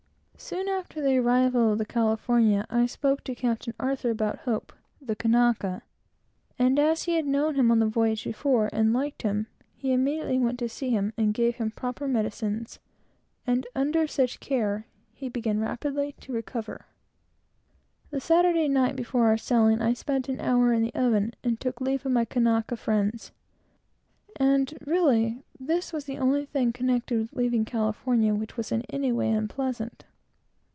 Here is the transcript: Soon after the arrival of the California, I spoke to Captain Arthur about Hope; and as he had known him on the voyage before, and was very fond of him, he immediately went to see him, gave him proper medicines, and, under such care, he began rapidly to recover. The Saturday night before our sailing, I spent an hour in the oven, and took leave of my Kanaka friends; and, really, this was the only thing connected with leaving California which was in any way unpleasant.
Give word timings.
Soon 0.43 0.67
after 0.67 0.99
the 0.99 1.17
arrival 1.19 1.71
of 1.71 1.77
the 1.77 1.85
California, 1.85 2.65
I 2.67 2.87
spoke 2.87 3.23
to 3.25 3.35
Captain 3.35 3.75
Arthur 3.79 4.09
about 4.09 4.39
Hope; 4.39 4.73
and 5.07 6.79
as 6.79 7.03
he 7.03 7.13
had 7.13 7.27
known 7.27 7.53
him 7.53 7.69
on 7.69 7.77
the 7.77 7.85
voyage 7.85 8.23
before, 8.23 8.67
and 8.73 8.91
was 8.91 9.01
very 9.01 9.09
fond 9.11 9.13
of 9.13 9.23
him, 9.23 9.47
he 9.77 9.93
immediately 9.93 10.39
went 10.39 10.57
to 10.57 10.67
see 10.67 10.89
him, 10.89 11.13
gave 11.31 11.57
him 11.57 11.69
proper 11.69 12.07
medicines, 12.07 12.79
and, 13.45 13.67
under 13.75 14.07
such 14.07 14.39
care, 14.39 14.87
he 15.13 15.29
began 15.29 15.59
rapidly 15.59 16.13
to 16.21 16.33
recover. 16.33 16.87
The 18.09 18.19
Saturday 18.19 18.67
night 18.67 18.95
before 18.95 19.27
our 19.27 19.37
sailing, 19.37 19.79
I 19.79 19.93
spent 19.93 20.27
an 20.27 20.41
hour 20.41 20.73
in 20.73 20.81
the 20.81 20.95
oven, 20.95 21.35
and 21.43 21.59
took 21.59 21.79
leave 21.79 22.03
of 22.03 22.13
my 22.13 22.25
Kanaka 22.25 22.77
friends; 22.77 23.31
and, 24.37 24.73
really, 24.87 25.43
this 25.59 25.93
was 25.93 26.05
the 26.05 26.17
only 26.17 26.45
thing 26.47 26.73
connected 26.73 27.19
with 27.19 27.33
leaving 27.33 27.63
California 27.63 28.33
which 28.33 28.57
was 28.57 28.71
in 28.71 28.81
any 28.89 29.11
way 29.11 29.31
unpleasant. 29.31 30.05